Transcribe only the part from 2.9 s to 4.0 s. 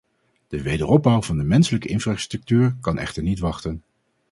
echter niet wachten.